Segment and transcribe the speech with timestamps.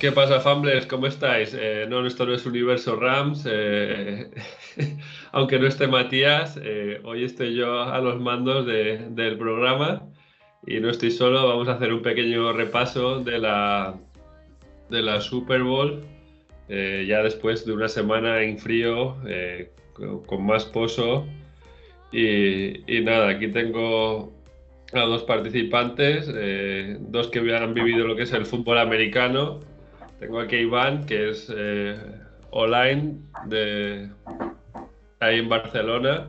[0.00, 0.86] ¿Qué pasa, Famblers?
[0.86, 1.54] ¿Cómo estáis?
[1.54, 3.46] Eh, no, esto no es Universo Rams.
[3.46, 4.30] Eh,
[5.32, 10.08] aunque no esté Matías, eh, hoy estoy yo a los mandos del programa
[10.66, 11.46] y no estoy solo.
[11.46, 13.94] Vamos a hacer un pequeño repaso de la,
[14.88, 16.02] de la Super Bowl.
[16.70, 19.18] ya después de una semana en frío,
[20.26, 21.26] con, más pozo.
[22.10, 24.32] Y, nada, aquí tengo
[24.94, 26.26] a dos participantes,
[27.00, 29.60] dos que han vivido lo que es el fútbol americano
[30.20, 31.98] tengo aquí a Iván, que es eh,
[32.50, 34.10] online de
[35.18, 36.28] ahí en Barcelona,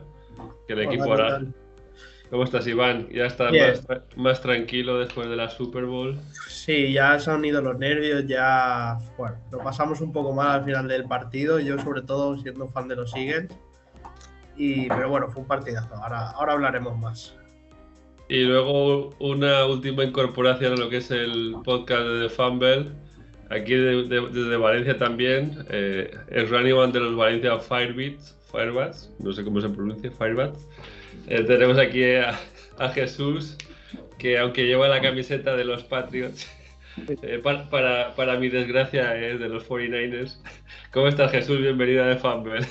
[0.66, 1.42] que el equipo ahora...
[2.30, 3.10] ¿Cómo estás, Iván?
[3.10, 3.52] ¿Ya estás
[4.16, 6.18] más, tranquilo después de la Super Bowl?
[6.48, 10.64] Sí, ya se han ido los nervios, ya bueno, lo pasamos un poco mal al
[10.64, 13.50] final del partido, yo sobre todo siendo fan de los Eagles,
[14.56, 17.36] y, pero bueno, fue un partidazo, ahora, ahora hablaremos más.
[18.30, 22.92] Y luego una última incorporación a lo que es el podcast de The Fumble,
[23.52, 29.60] Aquí desde Valencia también, eh, el running de los Valencia Firebits, Firebats, no sé cómo
[29.60, 30.66] se pronuncia, Firebats.
[31.26, 32.38] Eh, tenemos aquí a,
[32.94, 33.58] Jesús,
[34.18, 36.50] que aunque lleva la camiseta de los Patriots,
[37.22, 40.38] eh, para, mi desgracia es de los 49ers.
[40.90, 41.60] ¿Cómo estás Jesús?
[41.60, 42.66] Bienvenido a The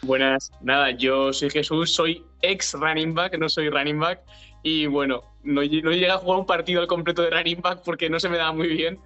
[0.00, 4.20] Buenas, nada, yo soy Jesús, soy ex running back, no soy running back,
[4.62, 8.08] y bueno, no, no llegué a jugar un partido al completo de running back porque
[8.08, 8.98] no se me da muy bien,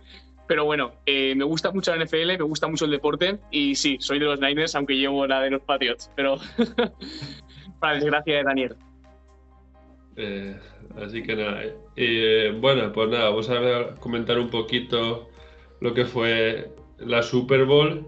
[0.53, 3.97] pero bueno, eh, me gusta mucho la NFL, me gusta mucho el deporte y sí,
[4.01, 6.37] soy de los Niners, aunque llevo la de los Patriots, pero
[7.81, 8.77] para desgracia de Daniel.
[10.17, 10.55] Eh,
[11.03, 11.63] así que nada,
[11.97, 15.31] eh, bueno, pues nada, vamos a comentar un poquito
[15.81, 18.07] lo que fue la Super Bowl.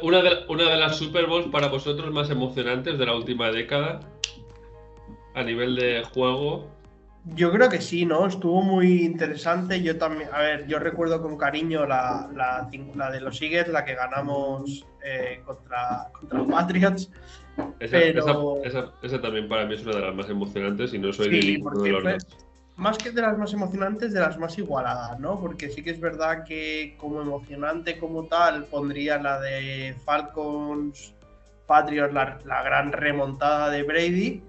[0.00, 3.98] una, de, una de las Super Bowls para vosotros más emocionantes de la última década
[5.34, 6.72] a nivel de juego
[7.24, 8.26] yo creo que sí, ¿no?
[8.26, 9.82] Estuvo muy interesante.
[9.82, 12.68] Yo también, a ver, yo recuerdo con cariño la, la,
[13.10, 17.10] de los Eagles, la que ganamos eh, contra, contra los Patriots.
[17.78, 18.56] Esa, pero...
[18.64, 22.26] esa, también para mí es una de las más emocionantes y no soy de los.
[22.76, 25.38] Más que de las más emocionantes, de las más igualadas, ¿no?
[25.38, 31.14] Porque sí que es verdad que como emocionante como tal pondría la de Falcons
[31.68, 34.42] Patriots, la, la gran remontada de Brady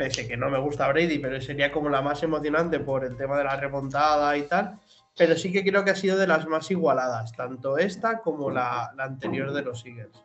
[0.00, 3.36] pese que no me gusta Brady, pero sería como la más emocionante por el tema
[3.36, 4.78] de la remontada y tal.
[5.14, 8.94] Pero sí que creo que ha sido de las más igualadas, tanto esta como la,
[8.96, 10.24] anterior de los Eagles.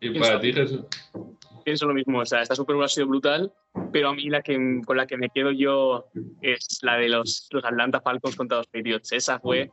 [0.00, 0.84] ¿Y para ti, Jesús?
[1.64, 3.52] Pienso lo mismo, o sea, esta Super Bowl ha sido brutal,
[3.92, 6.06] pero a mí la que, con la que me quedo yo
[6.40, 9.12] es la de los, los Atlanta Falcons contra los Patriots.
[9.12, 9.70] Esa fue,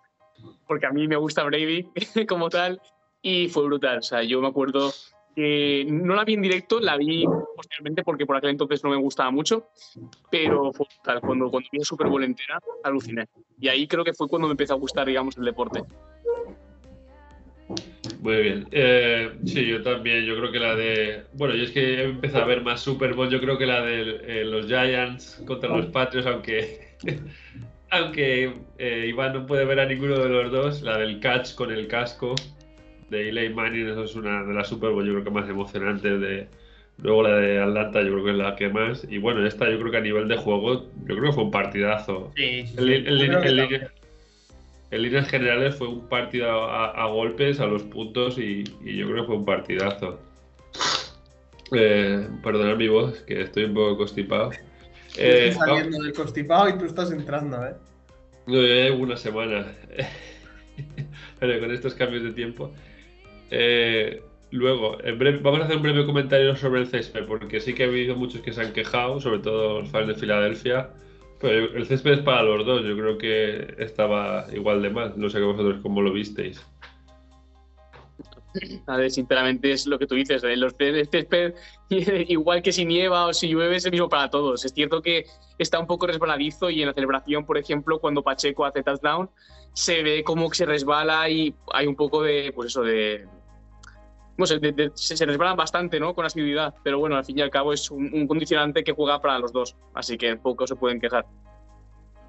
[0.67, 1.89] porque a mí me gusta Brady
[2.29, 2.79] como tal,
[3.23, 3.97] y fue brutal.
[3.97, 4.91] O sea, yo me acuerdo
[5.87, 9.31] no la vi en directo, la vi posteriormente porque por aquel entonces no me gustaba
[9.31, 9.69] mucho,
[10.29, 13.27] pero fue tal, cuando, cuando vi el Super Bowl entera, aluciné.
[13.59, 15.81] Y ahí creo que fue cuando me empezó a gustar, digamos, el deporte.
[18.21, 18.67] Muy bien.
[18.71, 20.25] Eh, sí, yo también.
[20.25, 21.23] Yo creo que la de.
[21.33, 23.29] Bueno, yo es que he empezado a ver más Super Bowl.
[23.29, 26.95] Yo creo que la de eh, los Giants contra los Patriots, aunque.
[27.91, 30.81] aunque eh, Iván no puede ver a ninguno de los dos.
[30.81, 32.35] La del catch con el casco
[33.09, 36.19] de Eli Manning, eso es una de las Super Bowl, yo creo que más emocionantes
[36.21, 36.47] de.
[37.01, 39.07] Luego la de Atlanta, yo creo que es la que más.
[39.09, 41.51] Y bueno, esta yo creo que a nivel de juego, yo creo que fue un
[41.51, 42.33] partidazo.
[42.35, 42.75] Sí, sí,
[44.91, 49.27] en líneas generales fue un partido a, golpes, a los puntos, y, yo creo que
[49.27, 50.19] fue un partidazo.
[51.71, 54.51] Eh, perdonad mi voz, que estoy un poco constipado.
[55.17, 57.75] Eh, estoy saliendo del constipado y tú estás entrando, ¿eh?
[58.47, 59.67] No, ya llevo una semana.
[61.39, 62.73] Pero con estos cambios de tiempo.
[63.51, 64.21] Eh,
[64.51, 64.97] luego,
[65.41, 68.41] vamos a hacer un breve comentario sobre el césped, porque sí que ha habido muchos
[68.41, 70.89] que se han quejado, sobre todo los fans de Filadelfia.
[71.39, 75.13] Pero el césped es para los dos, yo creo que estaba igual de mal.
[75.15, 76.65] No sé vosotros cómo lo visteis.
[78.87, 80.57] A ver, sinceramente es lo que tú dices, ¿eh?
[80.57, 81.53] los césped,
[81.89, 84.65] igual que si nieva o si llueve, es el mismo para todos.
[84.65, 85.25] Es cierto que
[85.59, 89.29] está un poco resbaladizo y en la celebración, por ejemplo, cuando Pacheco hace touchdown,
[89.73, 93.27] se ve como que se resbala y hay un poco de, pues eso, de,
[94.45, 96.13] se, resbalan bastante, ¿no?
[96.13, 99.39] Con asiduidad, pero bueno, al fin y al cabo es un, condicionante que juega para
[99.39, 101.25] los dos, así que poco se pueden quejar.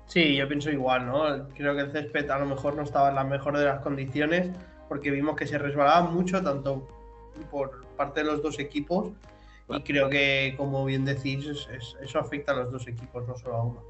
[0.07, 1.49] Sí, yo pienso igual, ¿no?
[1.55, 4.51] Creo que el césped a lo mejor no estaba en la mejor de las condiciones,
[4.89, 6.89] porque vimos que se resbalaba mucho, tanto
[7.51, 9.11] por parte de los dos equipos,
[9.69, 11.47] y creo que, como bien decís,
[12.01, 13.83] eso afecta a los dos equipos, no solo a uno.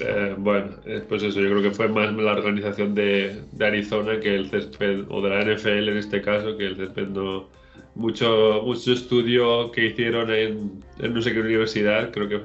[0.00, 0.76] Eh, bueno,
[1.08, 5.22] pues eso, yo creo que fue más la organización de, Arizona que el césped, o
[5.22, 7.48] de la NFL en este caso, que el césped no.
[7.96, 12.40] Mucho, mucho estudio que hicieron en, no sé qué universidad, creo que,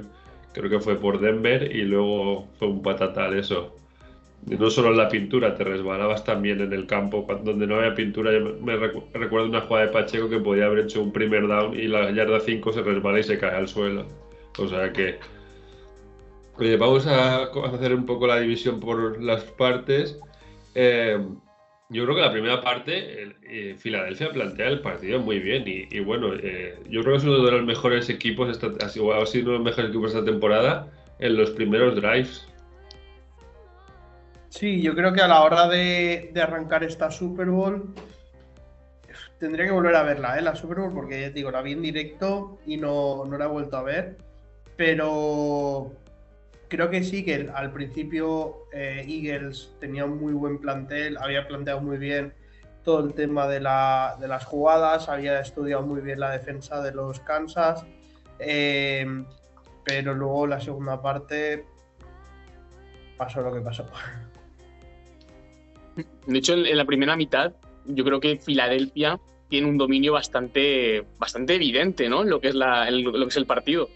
[0.52, 3.76] creo que fue por Denver y luego fue un patatal eso.
[4.48, 7.94] Y no solo en la pintura, te resbalabas también en el campo, donde no había
[7.94, 8.32] pintura.
[8.32, 11.88] Yo me recuerdo una jugada de Pacheco que podía haber hecho un primer down y
[11.88, 14.06] la yarda 5 se resbala y se cae al suelo.
[14.58, 15.18] O sea que.
[16.60, 20.20] Oye, vamos a hacer un poco la división por las partes.
[20.74, 21.18] Eh,
[21.88, 26.34] yo creo que la primera parte, eh, Filadelfia plantea el partido muy bien y, bueno,
[26.34, 29.42] eh, yo creo que es uno de los mejores equipos, esta, ha sido uno de
[29.42, 30.86] los mejores equipos esta temporada
[31.18, 32.46] en los primeros drives.
[34.50, 37.94] Sí, yo creo que a la hora de, arrancar esta Super Bowl,
[39.38, 40.42] tendría que volver a verla, ¿eh?
[40.42, 43.78] la Super Bowl, porque digo, la vi en directo y no, no la he vuelto
[43.78, 44.18] a ver,
[44.76, 45.90] pero
[46.70, 51.82] creo que sí, que al principio eh, Eagles tenía un muy buen plantel, había planteado
[51.82, 52.32] muy bien
[52.84, 57.84] todo el tema de, las jugadas, había estudiado muy bien la defensa de los Kansas,
[58.38, 59.04] eh,
[59.84, 61.66] pero luego la segunda parte
[63.18, 63.84] pasó lo que pasó.
[66.26, 67.52] De hecho, en la primera mitad,
[67.84, 72.24] yo creo que Filadelfia tiene un dominio bastante, bastante evidente, ¿no?
[72.24, 73.88] Lo que es, lo que es el partido.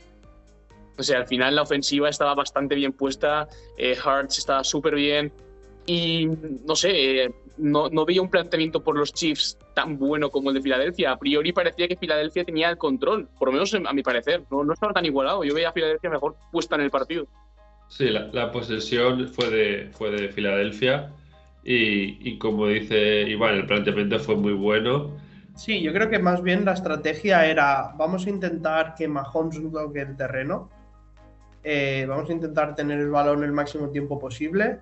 [0.97, 5.33] O sea, al final la ofensiva estaba bastante bien puesta, eh, Hearts estaba súper bien
[5.87, 6.29] y
[6.67, 10.57] no sé, eh, no, no, veía un planteamiento por los Chiefs tan bueno como el
[10.57, 11.13] de Filadelfia.
[11.13, 14.43] A priori parecía que Filadelfia tenía el control, por lo menos a mi parecer.
[14.51, 15.45] No, no estaba tan igualado.
[15.45, 17.27] Yo veía a Filadelfia mejor puesta en el partido.
[17.89, 21.13] Sí, la, posesión fue de, fue de Filadelfia
[21.63, 25.17] y, y, como dice Iván, el planteamiento fue muy bueno.
[25.55, 29.71] Sí, yo creo que más bien la estrategia era vamos a intentar que Mahomes no
[29.71, 30.71] toque el terreno
[31.65, 34.81] eh, vamos a intentar tener el balón el máximo tiempo posible.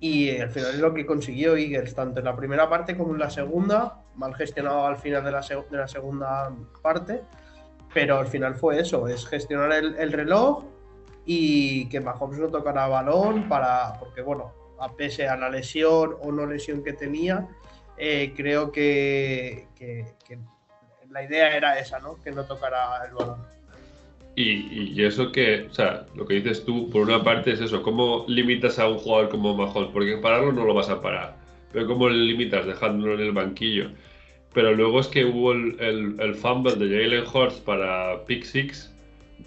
[0.00, 3.18] Y al final es lo que consiguió Eagles, tanto en la primera parte como en
[3.18, 7.22] la segunda, mal gestionado al final de la, de la segunda parte,
[7.92, 10.64] pero al final fue eso, es gestionar el, reloj
[11.24, 16.30] y que Mahomes no tocara balón para, porque bueno, a pese a la lesión o
[16.30, 17.48] no lesión que tenía,
[17.96, 20.14] eh, creo que, que,
[21.10, 22.22] la idea era esa, ¿no?
[22.22, 23.57] Que no tocara el balón.
[24.40, 28.24] Y, eso que, o sea, lo que dices tú, por una parte es eso, ¿cómo
[28.28, 29.90] limitas a un jugador como Mahomes?
[29.92, 31.36] Porque pararlo no lo vas a parar,
[31.72, 33.90] pero ¿cómo le limitas dejándolo en el banquillo?
[34.54, 35.76] Pero luego es que hubo el,
[36.20, 38.94] el, fumble de Jalen Hurts para pick six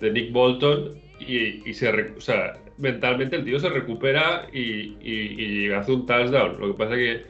[0.02, 5.72] de Nick Bolton y, y se, o sea, mentalmente el tío se recupera y, y,
[5.72, 6.60] hace un touchdown.
[6.60, 7.24] Lo que pasa que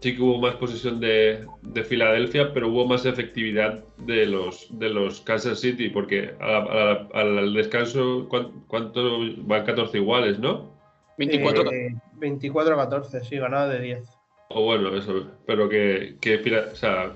[0.00, 4.90] sí que hubo más posesión de, de, Filadelfia, pero hubo más efectividad de los, de
[4.90, 10.76] los Kansas City, porque al descanso, ¿cuánto, van 14 iguales, no?
[11.18, 14.04] 24, eh, 24 a 14, sí, ganado de 10.
[14.50, 17.12] O bueno, eso, pero que, que o sea,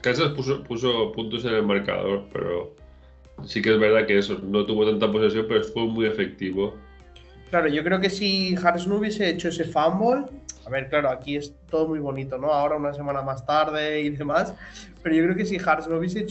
[0.00, 2.74] Kansas puso, puso puntos en el marcador, pero
[3.44, 6.74] sí que es verdad que eso, no tuvo tanta posesión, pero fue muy efectivo.
[7.50, 10.24] Claro, yo creo que si Harris no hubiese hecho ese fumble,
[10.64, 12.52] a ver, claro, aquí es todo muy bonito, ¿no?
[12.52, 14.54] Ahora una semana más tarde y demás,
[15.02, 16.24] pero yo creo que si Harris no hubiese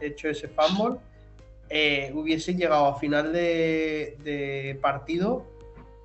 [0.00, 0.98] hecho, ese fumble,
[1.68, 5.44] eh, hubiese llegado a final de, partido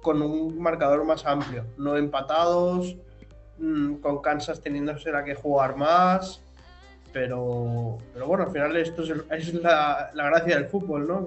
[0.01, 2.97] con un marcador más amplio, no empatados,
[3.59, 6.41] mm, con Kansas teniéndose la que jugar más,
[7.13, 11.25] pero, pero bueno, al final esto es, la, gracia del fútbol, ¿no?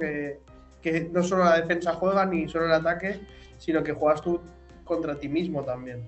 [0.82, 3.20] Que no solo la defensa juega ni solo el ataque,
[3.58, 4.40] sino que juegas tú
[4.84, 6.06] contra ti mismo también.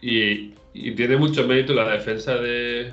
[0.00, 0.54] Y,
[0.96, 2.92] tiene mucho mérito la defensa de,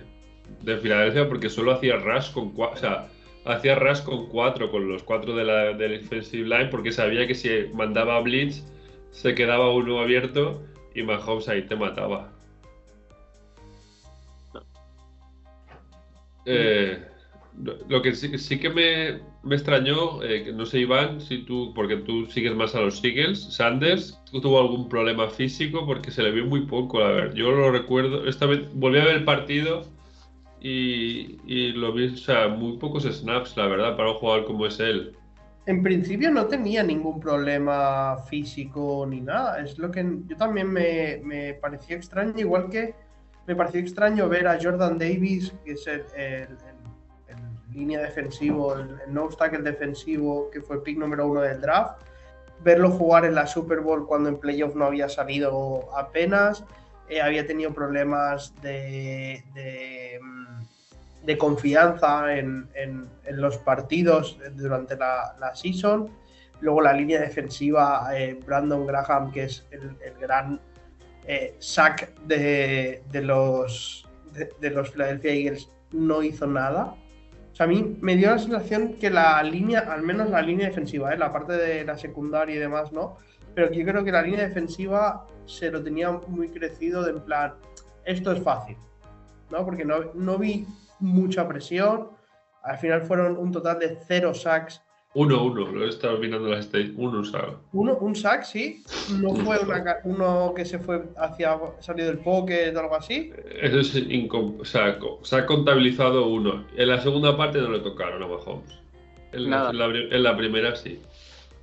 [0.81, 3.07] Filadelfia porque solo hacía rush con cuatro, o sea,
[3.45, 7.35] hacía rush con cuatro, con los cuatro de la del defensive line, porque sabía que
[7.35, 8.63] si mandaba blitz
[9.11, 10.61] se quedaba uno abierto
[10.93, 12.31] y Mahomes ahí te mataba.
[16.45, 16.97] Eh,
[17.87, 22.55] lo que sí, que me, extrañó, eh, no sé Iván, si tú, porque tú sigues
[22.55, 27.03] más a los Eagles, Sanders tuvo algún problema físico porque se le vio muy poco,
[27.03, 29.83] a ver, yo lo recuerdo, esta vez volví a ver el partido
[30.61, 34.79] y, lo vi, o sea, muy pocos snaps, la verdad, para un jugador como es
[34.79, 35.17] él.
[35.65, 41.19] En principio no tenía ningún problema físico ni nada, es lo que yo también me,
[41.23, 42.93] me pareció extraño, igual que
[43.47, 46.47] me pareció extraño ver a Jordan Davis, que es el
[47.73, 52.01] línea defensivo, el, no tackle defensivo, que fue el pick número uno del draft.
[52.63, 56.63] Verlo jugar en la Super Bowl cuando en playoff no había salido apenas,
[57.09, 65.55] eh, había tenido problemas de, de, mm, confianza en, en, los partidos durante la, la,
[65.55, 66.09] season.
[66.59, 70.59] Luego la línea defensiva, eh, Brandon Graham, que es el, gran
[71.25, 76.95] eh, sack de, de los, de, de los Philadelphia Eagles, no hizo nada
[77.61, 81.17] a mí me dio la sensación que la línea, al menos la línea defensiva, ¿eh?
[81.17, 83.17] la parte de la secundaria y demás, ¿no?
[83.53, 87.53] Pero yo creo que la línea defensiva se lo tenía muy crecido de en plan,
[88.03, 88.77] esto es fácil,
[89.51, 89.63] ¿no?
[89.63, 90.65] Porque no, no vi
[90.99, 92.09] mucha presión.
[92.63, 94.81] Al final fueron un total de cero sacks
[95.13, 96.93] uno, uno, lo he estado mirando las stage.
[96.95, 97.57] Uno sack.
[97.73, 98.81] Uno, un sack, sí.
[99.19, 99.57] No fue
[100.05, 103.33] uno que se fue hacia salió del pocket o algo así.
[103.61, 103.93] Eso es
[104.31, 106.65] o sea, se ha contabilizado uno.
[106.77, 108.79] En la segunda parte no le tocaron a Mahomes.
[109.33, 111.01] En, la, en la, primera sí.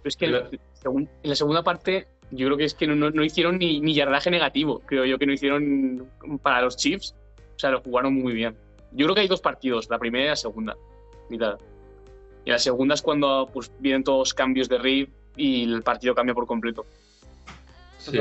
[0.02, 3.80] Pero es que en la, segunda parte yo creo que es que no, hicieron ni,
[3.80, 4.82] ni yardaje negativo.
[4.84, 6.06] Creo yo que no hicieron
[6.42, 7.14] para los Chiefs.
[7.56, 8.54] O sea, lo jugaron muy bien.
[8.92, 10.76] Yo creo que hay dos partidos, la primera y la segunda.
[11.30, 11.58] Mitad.
[12.48, 16.34] Y la segunda es cuando pues, vienen todos cambios de RIP y el partido cambia
[16.34, 16.86] por completo.
[17.98, 18.16] Sí.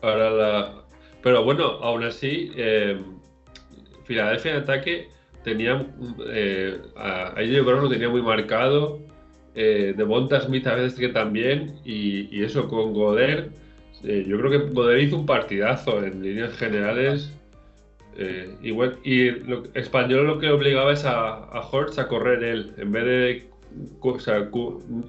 [0.00, 0.82] Ahora la...
[1.20, 3.02] Pero bueno, aún así, eh,
[4.04, 5.08] Filadelfia en ataque
[5.42, 5.84] tenía.
[6.28, 9.00] Eh, a yo creo que lo tenía muy marcado.
[9.56, 11.80] Eh, de Monta Smith a veces que también.
[11.84, 13.50] Y, eso con Goder.
[14.04, 17.32] Yo creo que Goder hizo un partidazo en líneas generales.
[18.22, 18.54] Eh,
[19.02, 19.28] y
[19.78, 23.50] Español lo que obligaba es a, a a correr él, en vez de.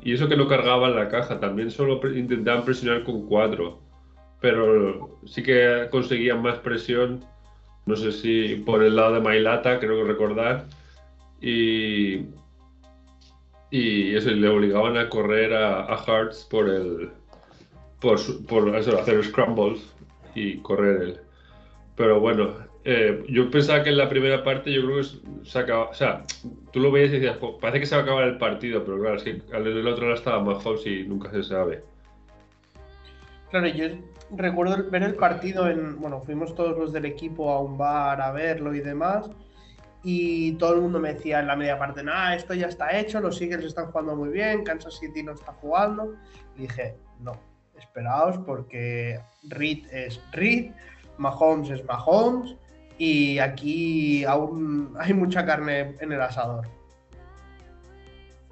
[0.04, 3.80] y eso que no cargaba en la caja, también solo intentaban presionar con cuatro.
[4.40, 7.26] Pero sí que conseguían más presión,
[7.86, 10.66] no sé si por el lado de Mailata, creo que recordar.
[11.42, 12.28] Y,
[13.72, 17.10] y eso, le obligaban a correr a, a Hearts por el.
[18.00, 19.82] Por, por eso, hacer scrambles
[20.34, 21.20] y correr él.
[21.96, 25.90] Pero bueno, eh, yo pensaba que en la primera parte yo creo que se acaba,
[25.90, 26.24] o sea,
[26.72, 29.18] tú lo veías y decías, parece que se va a acabar el partido, pero claro,
[29.18, 31.84] es que al del otro lado estaba Mahomes y nunca se sabe.
[33.52, 33.86] Claro, yo
[34.32, 38.32] recuerdo ver el partido en, bueno, fuimos todos los del equipo a un bar a
[38.32, 39.30] verlo y demás,
[40.04, 43.20] y todo el mundo me decía en la media parte, nada, esto ya está hecho,
[43.20, 46.16] los Eagles están jugando muy bien, Kansas City no está jugando,
[46.58, 47.34] y dije, no,
[47.78, 50.72] esperaos porque Reed es Reed,
[51.18, 52.56] Mahomes es Mahomes,
[53.02, 56.68] y aquí aún hay mucha carne en el asador.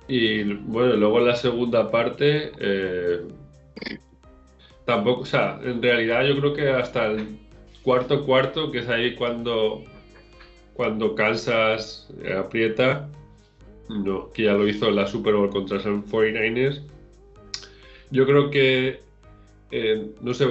[0.08, 3.28] Y bueno, luego en la segunda parte, eh,
[4.86, 7.38] tampoco, o sea, en realidad yo creo que hasta el
[7.84, 9.84] cuarto cuarto, que es ahí cuando,
[10.74, 13.08] cuando Kansas aprieta,
[13.88, 16.82] no, que ya lo hizo en la Super Bowl contra los 49ers.
[18.10, 19.00] Yo creo que
[19.72, 20.48] eh, no sé,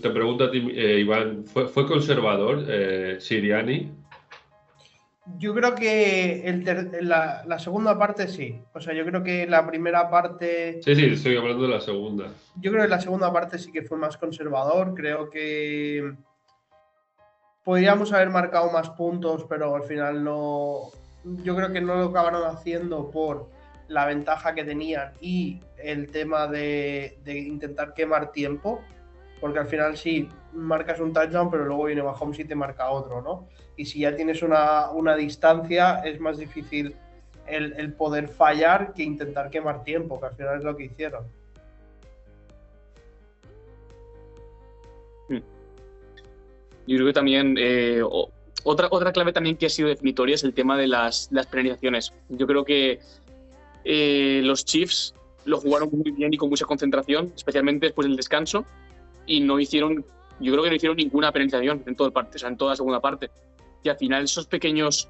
[0.00, 3.92] te pregunto a ti, eh, Iván, ¿fue, conservador eh, Siriani?
[5.38, 6.62] Yo creo que
[7.00, 8.60] la, segunda parte sí.
[8.74, 10.82] O sea, yo creo que la primera parte.
[10.82, 12.28] Sí, sí, estoy hablando de la segunda.
[12.60, 14.94] Yo creo que la segunda parte sí que fue más conservador.
[14.94, 16.14] Creo que
[17.64, 20.90] podríamos haber marcado más puntos, pero al final no.
[21.42, 23.48] Yo creo que no lo acabaron haciendo por
[23.94, 28.82] la ventaja que tenían y el tema de, intentar quemar tiempo,
[29.40, 33.22] porque al final sí, marcas un touchdown, pero luego viene Mahomes y te marca otro,
[33.22, 33.48] ¿no?
[33.76, 36.96] Y si ya tienes una, distancia, es más difícil
[37.46, 41.24] el, poder fallar que intentar quemar tiempo, que al final es lo que hicieron.
[45.28, 45.38] Hmm.
[46.88, 48.02] Yo creo que también eh,
[48.64, 52.12] otra, otra clave también que ha sido definitoria es el tema de las, las penalizaciones.
[52.28, 52.98] Yo creo que
[53.84, 55.14] eh, los Chiefs
[55.44, 58.64] lo jugaron muy bien y con mucha concentración, especialmente después del descanso,
[59.26, 60.04] y no hicieron,
[60.40, 62.72] yo creo que no hicieron ninguna penalización en todo el parte, o sea, en toda
[62.72, 63.30] la segunda parte.
[63.82, 65.08] Y al final esos pequeños,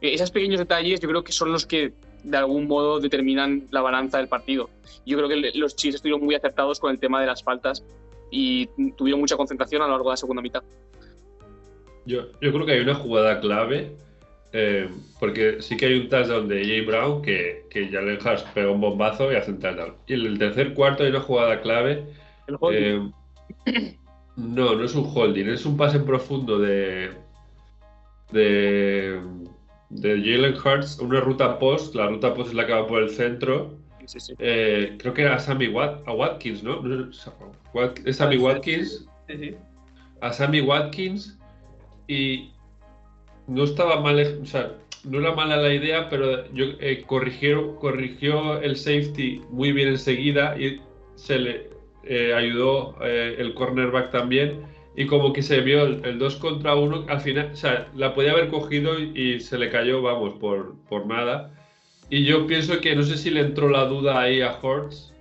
[0.00, 3.82] eh, esos pequeños detalles yo creo que son los que de algún modo determinan la
[3.82, 4.70] balanza del partido.
[5.04, 7.84] Yo creo que los Chiefs estuvieron muy acertados con el tema de las faltas
[8.30, 10.62] y tuvieron mucha concentración a lo largo de la segunda mitad.
[12.04, 13.96] Yo, yo creo que hay una jugada clave
[14.58, 14.88] eh,
[15.20, 18.80] porque sí que hay un touchdown de Jay Brown que, que Jalen Hurts pega un
[18.80, 19.96] bombazo y hace un touchdown.
[20.06, 22.06] Y en el tercer cuarto hay una jugada clave.
[22.72, 23.10] Eh,
[24.36, 27.10] no, no es un holding, es un pase en profundo de.
[28.32, 29.20] de.
[29.90, 31.94] de Jalen Hurts, una ruta post.
[31.94, 33.76] La ruta post es la que va por el centro.
[34.38, 36.82] Eh, creo que era a Sammy Watkins, ¿no?
[38.06, 39.06] Es Sammy Watkins.
[40.22, 41.38] A Sammy Watkins.
[42.08, 42.52] Y,
[43.46, 44.72] no estaba mal, o sea,
[45.04, 50.58] no era mala la idea, pero yo eh, corrigió, corrigió el safety muy bien enseguida
[50.58, 50.80] y
[51.14, 51.70] se le
[52.04, 54.62] eh, ayudó eh, el cornerback también
[54.96, 58.32] y como que se vio el, 2 contra 1, al final, o sea, la podía
[58.32, 61.52] haber cogido y, se le cayó, vamos, por, por nada.
[62.08, 65.12] Y yo pienso que no sé si le entró la duda ahí a Hortz,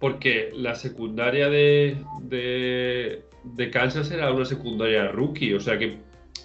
[0.00, 5.98] porque la secundaria de, de, de Kansas era una secundaria rookie, o sea que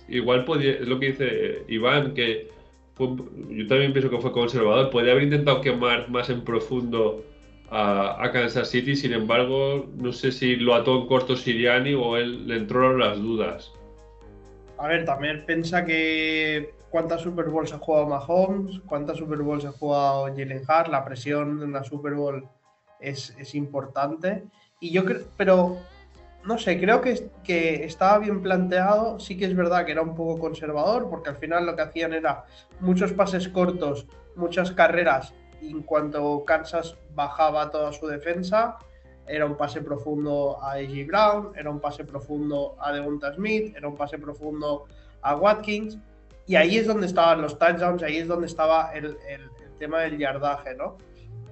[0.07, 2.49] igual podía, es lo que dice Iván, que
[2.99, 4.89] yo también pienso que fue conservador.
[4.89, 7.23] Podría haber intentado quemar más en profundo
[7.69, 12.47] a, Kansas City, sin embargo, no sé si lo ató en corto Siriani o él
[12.47, 13.71] le entraron las dudas.
[14.77, 19.71] A ver, también piensa que cuántas Super Bowls ha jugado Mahomes, cuántas Super Bowls ha
[19.71, 22.47] jugado Jalen Hart, la presión en la Super Bowl
[22.99, 24.43] es, es importante.
[24.79, 25.77] Y yo creo, pero
[26.47, 29.19] no sé, creo que, que estaba bien planteado.
[29.19, 32.13] Sí que es verdad que era un poco conservador, porque al final lo que hacían
[32.13, 32.45] era
[32.79, 35.33] muchos pases cortos, muchas carreras.
[35.61, 38.77] Y en cuanto Kansas bajaba toda su defensa,
[39.27, 41.05] era un pase profundo a A.J.
[41.05, 44.85] Brown, era un pase profundo a Devonta Smith, era un pase profundo
[45.21, 45.97] a Watkins.
[46.45, 50.17] Y ahí es donde estaban los touchdowns, ahí es donde estaba el, el, tema del
[50.17, 50.97] yardaje, ¿no?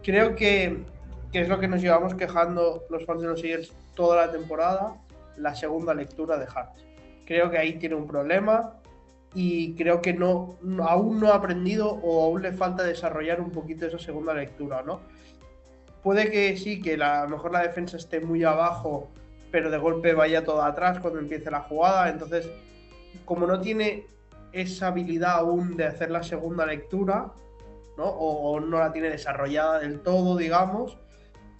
[0.01, 0.83] Creo que,
[1.35, 4.95] que, es lo que nos llevamos quejando los fans de los Eagles toda la temporada
[5.35, 6.77] la segunda lectura de Hart.
[7.25, 8.75] Creo que ahí tiene un problema
[9.33, 13.85] y creo que no, aún no ha aprendido o aún le falta desarrollar un poquito
[13.85, 15.01] esa segunda lectura, ¿no?
[16.03, 19.09] Puede que sí, que la, a lo mejor la defensa esté muy abajo,
[19.51, 22.07] pero de golpe vaya todo atrás cuando empiece la jugada.
[22.07, 22.49] Entonces,
[23.25, 24.05] como no tiene
[24.53, 27.33] esa habilidad aún de hacer la segunda lectura,
[27.97, 28.05] ¿no?
[28.05, 30.97] O, o no la tiene desarrollada del todo, digamos,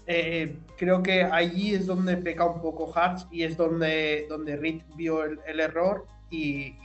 [0.08, 4.82] eh, creo que allí es donde peca un poco Hartz y es donde, donde Reed
[4.96, 6.76] vio el, error y,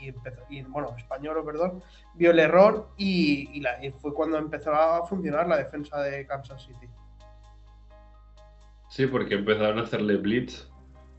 [0.68, 1.82] bueno, español, perdón,
[2.14, 3.62] vio el error y,
[4.00, 6.88] fue cuando empezó a funcionar la defensa de Kansas City.
[8.88, 10.66] Sí, porque empezaron a hacerle blitz.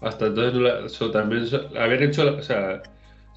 [0.02, 1.46] Hasta entonces también
[1.78, 2.82] haber hecho, o sea,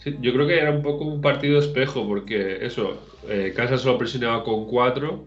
[0.04, 4.42] yo creo que era un poco un partido espejo porque eso, eh, Kansas solo presionaba
[4.42, 5.26] con cuatro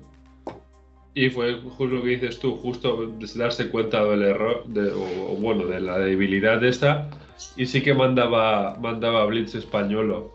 [1.18, 5.66] y fue justo lo que dices tú, justo darse cuenta del error, de, o, bueno,
[5.66, 7.10] de la debilidad de esta,
[7.56, 10.32] y sí que mandaba, mandaba Blitz españolo.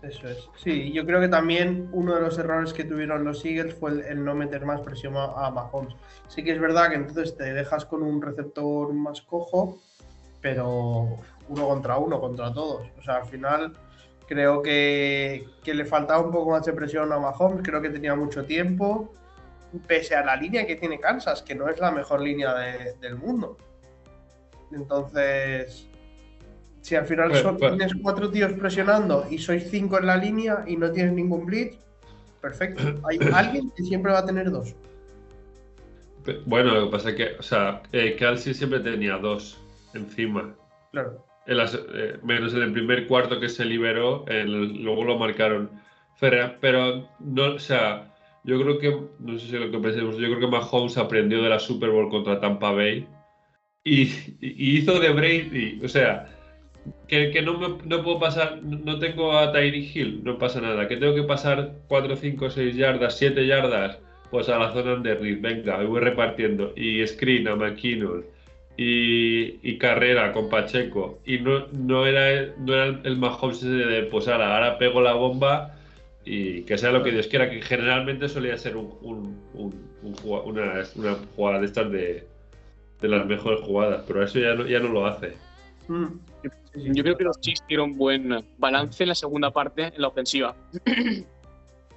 [0.00, 0.48] Eso es.
[0.56, 4.24] Sí, yo creo que también uno de los errores que tuvieron los Eagles fue el,
[4.24, 5.94] no meter más presión a, Mahomes.
[6.28, 9.82] Sí que es verdad que entonces te dejas con un receptor más cojo,
[10.40, 11.18] pero
[11.50, 12.88] uno contra uno, contra todos.
[12.98, 13.74] O sea, al final
[14.28, 18.44] Creo que, le faltaba un poco más de presión a Mahomes, creo que tenía mucho
[18.44, 19.14] tiempo,
[19.86, 22.54] pese a la línea que tiene Kansas, que no es la mejor línea
[23.00, 23.56] del mundo.
[24.70, 25.88] Entonces,
[26.82, 27.76] si al final pues, pues.
[27.76, 31.78] tienes cuatro tíos presionando y sois cinco en la línea y no tienes ningún blitz,
[32.42, 32.82] perfecto.
[33.08, 34.74] Hay alguien que siempre va a tener dos.
[36.44, 38.18] Bueno, lo que pasa es que, o sea, eh,
[38.52, 39.58] siempre tenía dos
[39.94, 40.54] encima.
[40.92, 41.27] Claro.
[41.48, 45.70] Eh, menos en el primer cuarto que se liberó, luego lo marcaron
[46.16, 50.26] Ferrer, pero no, o sea, yo creo que, no sé si lo que pensemos, yo
[50.26, 53.06] creo que Mahomes aprendió de la Super Bowl contra Tampa Bay
[53.82, 54.10] y,
[54.42, 56.28] hizo de Brady, o sea,
[57.06, 60.98] que, no, me, no, puedo pasar, no tengo a Tyree Hill, no pasa nada, que
[60.98, 63.98] tengo que pasar 4, 5, 6 yardas, 7 yardas,
[64.30, 68.37] pues a la zona de Reed, venga, voy repartiendo, y screen a McKinnon
[68.80, 74.78] y, Carrera con Pacheco y no, no, era, no era el Mahomes de pues ahora,
[74.78, 75.74] pego la bomba
[76.24, 80.84] y que sea lo que Dios quiera, que generalmente solía ser un, una,
[81.34, 82.26] jugada de estas de,
[83.00, 85.34] las mejores jugadas, pero eso ya no, ya no lo hace.
[85.88, 86.06] Mm.
[86.74, 90.54] Yo creo que los Chiefs dieron buen balance en la segunda parte, en la ofensiva.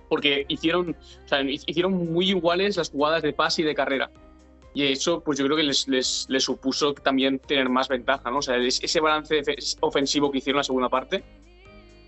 [0.10, 0.96] Porque hicieron,
[1.48, 4.10] hicieron muy iguales las jugadas de pase y de carrera.
[4.74, 8.38] Y eso, pues yo creo que les, les, les, supuso también tener más ventaja, ¿no?
[8.38, 9.42] O sea, ese balance
[9.82, 11.24] ofensivo que hicieron en la segunda parte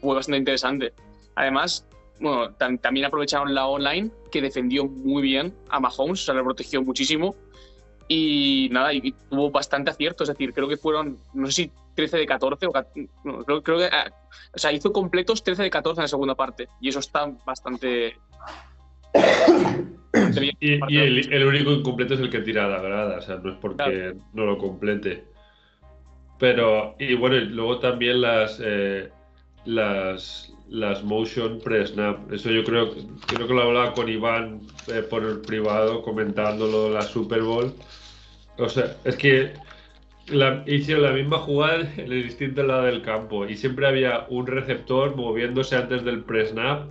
[0.02, 0.94] fue bastante interesante.
[1.36, 1.86] Además,
[2.20, 6.82] bueno, también aprovecharon la online, que defendió muy bien a Mahomes, o sea, le protegió
[6.82, 7.36] muchísimo.
[8.08, 12.18] Y nada, y, tuvo bastante acierto, es decir, creo que fueron, no sé si 13
[12.18, 14.12] de 14 o creo, creo que, ah,
[14.54, 16.68] o sea, hizo completos 13 de 14 en la segunda parte.
[16.80, 18.18] Y eso está bastante,
[20.60, 24.16] y, el, único incompleto es el que tira la grada, o sea, no es porque
[24.34, 25.26] no lo complete.
[26.40, 29.10] Pero, y bueno, luego también las, eh,
[29.66, 32.32] las, las motion pre-snap.
[32.32, 32.92] Eso yo creo,
[33.28, 37.74] creo que lo hablaba con Iván eh, por el privado comentándolo la Super Bowl.
[38.58, 39.54] O sea, es que
[40.28, 44.48] la, hicieron la misma jugada en el distinto lado del campo y siempre había un
[44.48, 46.90] receptor moviéndose antes del pre-snap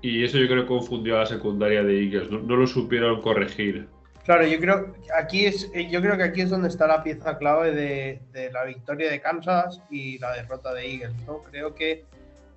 [0.00, 3.88] y eso yo creo que confundió a la secundaria de Eagles, no, lo supieron corregir.
[4.24, 7.38] Claro, yo creo, aquí es, eh, yo creo que aquí es donde está la pieza
[7.38, 11.14] clave de, la victoria de Kansas y la derrota de Eagles.
[11.26, 11.42] ¿no?
[11.50, 12.04] Creo que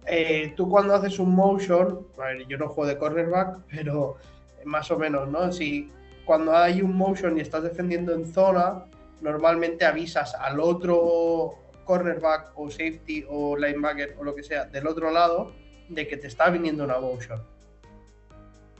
[0.06, 2.06] eh, tú cuando haces un motion,
[2.48, 4.18] yo no juego de cornerback, pero
[4.66, 5.52] más o menos, ¿no?
[5.52, 5.90] Si
[6.26, 8.86] cuando hay un motion y estás defendiendo en zona,
[9.22, 15.10] normalmente avisas al otro cornerback o safety o linebacker o lo que sea del otro
[15.12, 15.54] lado
[15.94, 17.42] de que te está viniendo una motion.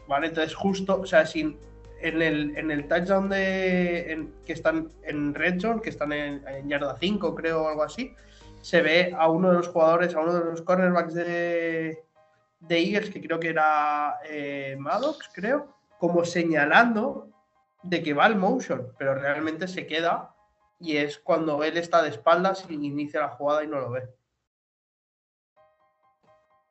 [0.08, 0.28] ¿Vale?
[0.28, 1.58] Entonces, justo, o sea, en,
[2.22, 7.36] el, en el touchdown de, que están en red zone, que están en, yarda 5,
[7.36, 8.14] creo, o algo así,
[8.62, 12.04] se ve a uno de los jugadores, a uno de los cornerbacks de,
[12.60, 17.30] de Eagles, que creo que era eh, Maddox, creo, como señalando
[17.84, 20.36] de que va al motion, pero realmente se queda
[20.80, 24.10] y es cuando él está de espaldas y inicia la jugada y no lo ve.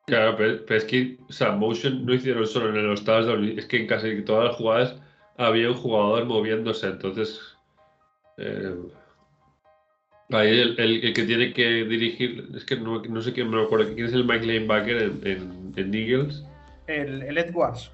[0.07, 3.77] Claro, pero, es que, o sea, motion no hicieron solo en los touchdowns, es que
[3.77, 4.95] en casi todas las jugadas
[5.37, 7.39] había un jugador moviéndose, entonces.
[8.37, 8.75] Eh,
[10.29, 14.07] ahí el, que tiene que dirigir, es que no, no sé quién me acuerdo, quién
[14.07, 16.43] es el Mike Lanebacker en, en, Eagles.
[16.87, 17.91] El, el Edwards.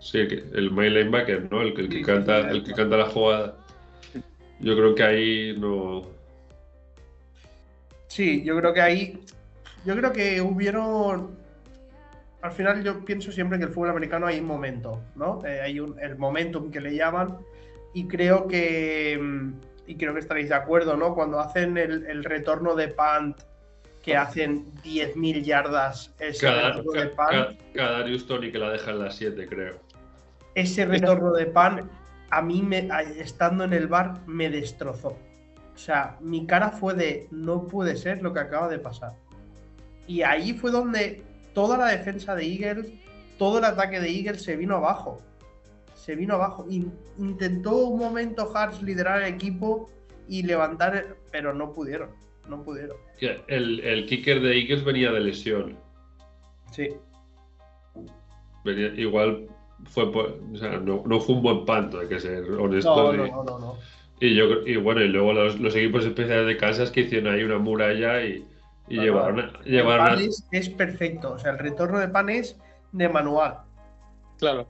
[0.00, 1.62] Sí, el Mike Lanebacker, ¿no?
[1.62, 3.56] El, que, canta, el que canta la jugada.
[4.60, 6.06] Yo creo que ahí no.
[8.08, 9.18] Sí, yo creo que ahí.
[9.86, 11.38] Yo creo que hubieron.
[12.42, 15.44] Al final, yo pienso siempre que el fútbol americano hay un momento, ¿no?
[15.46, 17.38] Eh, hay un, el momentum que le llaman.
[17.94, 19.18] Y creo que.
[19.86, 21.14] Y creo que estaréis de acuerdo, ¿no?
[21.14, 23.38] Cuando hacen el, retorno de punt,
[24.02, 27.60] que hacen 10.000 yardas ese cada, retorno de punt.
[27.72, 29.76] Cada, Tony que la deja en las 7, creo.
[30.56, 31.88] Ese retorno de punt
[32.30, 35.16] a mí, me, estando en el bar, me destrozó.
[35.74, 39.12] O sea, mi cara fue de no puede ser lo que acaba de pasar.
[40.06, 41.22] Y ahí fue donde
[41.54, 42.92] toda la defensa de Eagles,
[43.38, 45.20] todo el ataque de Eagles se vino abajo.
[45.94, 46.66] Se vino abajo.
[47.18, 49.90] intentó un momento Hart liderar el equipo
[50.28, 52.10] y levantar, pero no pudieron.
[52.48, 52.96] No pudieron.
[53.48, 55.76] El, el kicker de Eagles venía de lesión.
[56.70, 56.90] Sí.
[58.64, 59.48] Venía, igual
[59.84, 63.12] fue o sea, no, no, fue un buen panto, hay que ser honesto.
[63.12, 63.78] No, no, no, no,
[64.20, 67.42] Y, yo, y bueno, y luego los, los, equipos especiales de Kansas que hicieron ahí
[67.42, 68.44] una muralla y,
[68.88, 70.20] y llevaron, llevaron
[70.52, 72.56] es, perfecto, o sea, el retorno de pan es
[72.92, 73.58] de manual.
[74.38, 74.68] Claro.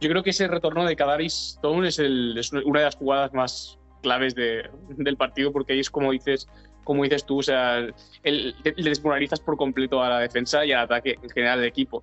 [0.00, 3.32] Yo creo que ese retorno de Kadaris Stone es, el, es una de las jugadas
[3.34, 6.48] más claves de, del partido porque ahí es como dices,
[6.84, 7.86] como dices tú, o sea,
[8.22, 12.02] el, le desmoralizas por completo a la defensa y al ataque en general del equipo.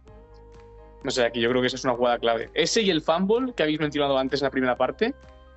[1.04, 2.50] No sé, aquí yo creo que esa es una jugada clave.
[2.54, 5.13] Ese y el fumble que habéis mencionado antes en la primera parte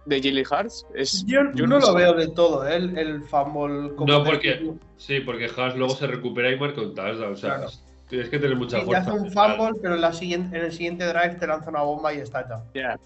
[0.07, 1.25] de Jalen Hartz es.
[1.27, 2.77] Yo, no, lo veo del todo, ¿eh?
[2.77, 3.95] el, el fumble.
[3.95, 4.73] Como no, porque.
[4.97, 7.33] Sí, porque Hartz luego se recupera y marca un touchdown.
[7.33, 7.67] O sea,
[8.09, 9.05] tienes que tener mucha fuerza.
[9.05, 11.83] Te hace un fumble, pero en, la siguiente, en el siguiente drive te lanza una
[11.83, 12.99] bomba y está ya.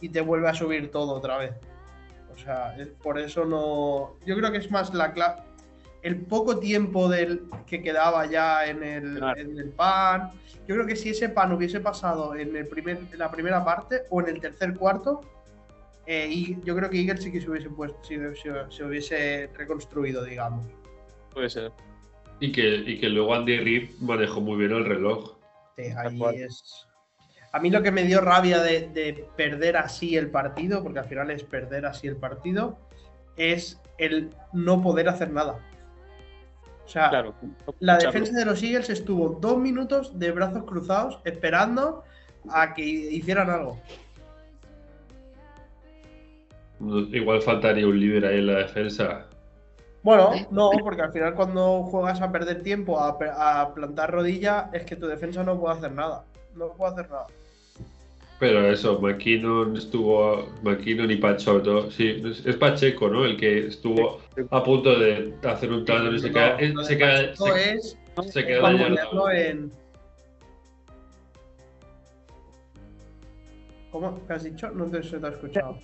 [0.00, 1.52] Y te vuelve a subir todo otra vez.
[2.34, 4.16] O sea, por eso no.
[4.26, 5.42] Yo creo que es más la clave
[6.02, 10.30] el poco tiempo del, que quedaba ya en el, en el, pan.
[10.66, 14.02] Yo creo que si ese pan hubiese pasado en, el primer, en la primera parte
[14.08, 15.20] o en el tercer cuarto,
[16.12, 20.66] eh, y yo creo que Eagles sí que se hubiese puesto, se, hubiese reconstruido, digamos.
[21.32, 21.70] Puede ser.
[22.40, 25.36] Y que, y que luego Andy Reid manejó muy bien el reloj.
[25.76, 26.88] Sí, ahí es.
[27.52, 31.04] A mí lo que me dio rabia de, de perder así el partido, porque al
[31.04, 32.76] final es perder así el partido,
[33.36, 35.64] es el no poder hacer nada.
[36.86, 37.32] O sea,
[37.78, 42.02] la defensa de los Eagles estuvo dos minutos de brazos cruzados esperando
[42.48, 43.78] a que hicieran algo.
[46.80, 49.26] Igual faltaría un líder ahí en la defensa.
[50.02, 54.96] Bueno, no, porque al final cuando juegas a perder tiempo, a, plantar rodilla, es que
[54.96, 56.24] tu defensa no puede hacer nada.
[56.56, 57.26] No puede hacer nada.
[58.38, 63.26] Pero eso, McKinnon estuvo, McKinnon y Pacheco, sí, es, Pacheco, ¿no?
[63.26, 67.74] El que estuvo a punto de hacer un touchdown y se queda, se queda, se,
[67.74, 67.98] es,
[68.30, 68.70] se queda
[69.34, 69.70] en...
[73.92, 74.18] ¿Cómo?
[74.26, 74.70] ¿Qué has dicho?
[74.70, 75.76] No te, se te ha escuchado.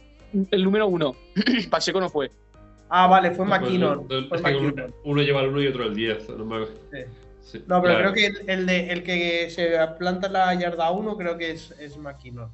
[0.50, 1.14] El número uno,
[1.70, 2.30] Pacheco no fue.
[2.88, 4.06] Ah, vale, fue McKinnon.
[5.04, 6.28] Uno, lleva el uno y otro el 10.
[6.30, 6.66] No me...
[7.40, 11.38] sí no, pero creo que el, de, el que se planta la yarda 1 creo
[11.38, 12.50] que es, es McKinnon.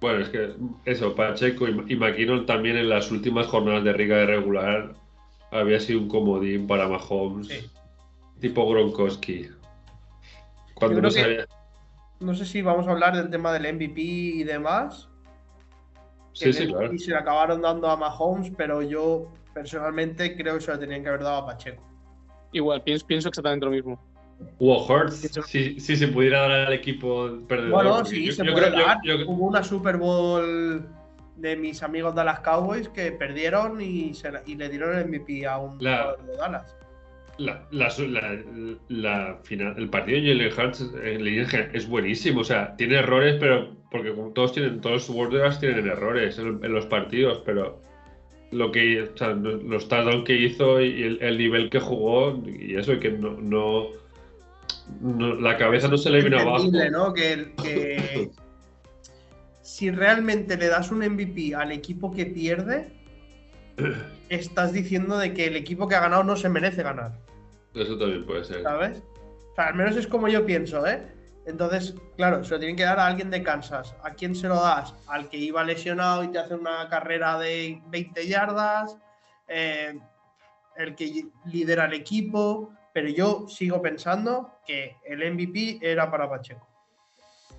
[0.00, 4.26] Bueno, es que eso, Pacheco y, McKinnon también en las últimas jornadas de Riga de
[4.26, 4.94] regular
[5.52, 7.48] había sido un comodín para Mahomes.
[8.40, 9.48] Tipo Gronkowski.
[10.74, 11.46] Cuando no sabía.
[12.18, 15.08] No sé si vamos a hablar del tema del MVP y demás.
[16.32, 16.92] Sí, sí, claro.
[16.92, 21.02] Y se le acabaron dando a Mahomes, pero yo personalmente creo que se lo tenían
[21.02, 21.82] que haber dado a Pacheco.
[22.52, 24.00] Igual, pienso, pienso exactamente lo mismo.
[24.58, 27.70] Hubo Hurts, si, si, se pudiera dar al equipo perdedor.
[27.70, 28.98] Bueno, sí, se puede dar.
[29.26, 30.84] Hubo una Super Bowl
[31.36, 34.12] de mis amigos Dallas Cowboys que perdieron y,
[34.46, 36.76] y le dieron el MVP a un jugador de Dallas.
[37.44, 37.66] La,
[38.88, 40.92] la, final, el partido de Jalen Hurts
[41.72, 46.72] es buenísimo, o sea, tiene errores, pero porque todos tienen, todos los tienen errores en
[46.72, 47.80] los partidos, pero
[48.52, 52.92] lo que, o sea, los touchdowns que hizo y el, nivel que jugó y eso,
[52.92, 53.88] y que no, no,
[55.40, 56.70] la cabeza no se le vino abajo.
[56.90, 57.12] ¿no?
[57.12, 58.30] Que, que
[59.62, 62.88] si realmente le das un MVP al equipo que pierde,
[64.28, 67.12] estás diciendo de que el equipo que ha ganado no se merece ganar.
[67.74, 68.62] Eso también puede ser.
[68.62, 69.02] ¿Sabes?
[69.52, 71.06] O sea, al menos es como yo pienso, ¿eh?
[71.46, 73.96] Entonces, claro, se lo tienen que dar a alguien de Kansas.
[74.02, 74.94] ¿A quién se lo das?
[75.08, 78.96] Al que iba lesionado y te hace una carrera de 20 yardas,
[79.48, 79.98] eh,
[80.76, 86.68] el que lidera el equipo, pero yo sigo pensando que el MVP era para Pacheco.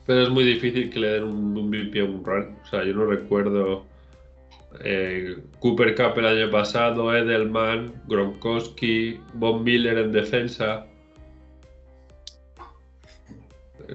[0.05, 2.57] Pero es muy difícil que le den un MVP a un run.
[2.63, 3.85] O sea, yo no recuerdo
[5.59, 10.85] Cooper Cup el año pasado, Edelman, Gronkowski, Bob Miller en defensa.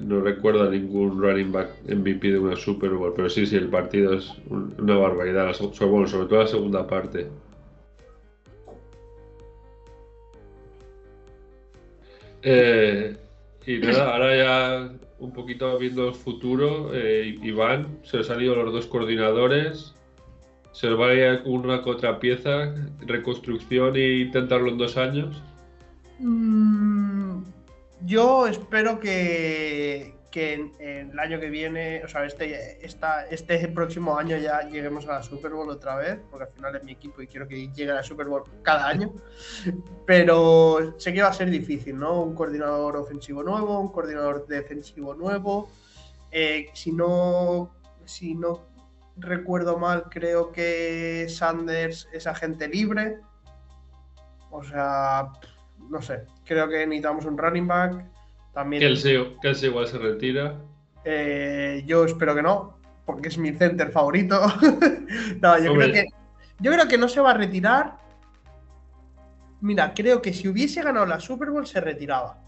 [0.00, 4.14] No recuerdo ningún running back MVP de una Super Bowl, pero sí, sí, el partido
[4.14, 7.28] es una barbaridad, sobre, todo la segunda parte.
[12.42, 13.16] Eh,
[13.66, 18.72] y nada, ahora ya un poquito viendo el futuro, eh, Iván, se han ido los
[18.72, 19.94] dos coordinadores,
[20.72, 25.42] se va a ir una otra pieza, reconstrucción e intentarlo en dos años.
[26.18, 27.42] Mm,
[28.04, 34.62] yo espero que, que el año que viene, o sea, este, este próximo año ya
[34.62, 37.48] lleguemos a la Super Bowl otra vez, porque al final es mi equipo y quiero
[37.48, 39.12] que llegue a la Super Bowl cada año.
[40.06, 42.22] Pero sé que va a ser difícil, ¿no?
[42.22, 45.70] Un coordinador ofensivo nuevo, un coordinador defensivo nuevo.
[46.30, 48.67] Eh, si no, si no
[49.18, 53.18] recuerdo mal, creo que Sanders es agente libre.
[54.50, 55.28] O sea,
[55.90, 58.04] no sé, creo que necesitamos un running back
[58.52, 58.82] también.
[58.82, 60.56] Kelsey, igual se retira.
[61.04, 64.40] Eh, yo espero que no, porque es mi center favorito.
[65.40, 66.06] no, yo creo que.
[66.60, 67.98] Yo creo que no se va a retirar.
[69.60, 72.38] Mira, creo que si hubiese ganado la Super Bowl se retiraba.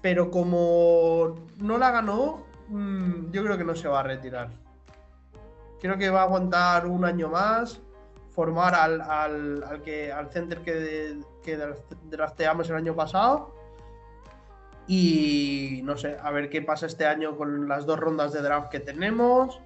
[0.00, 4.50] Pero como no la ganó, mm, yo creo que no se va a retirar.
[5.82, 7.82] Creo que va a aguantar un año más,
[8.30, 11.58] formar al, al, que, al center que, que
[12.08, 13.52] drafteamos el año pasado
[14.86, 18.68] y no sé, a ver qué pasa este año con las dos rondas de draft
[18.70, 19.60] que tenemos.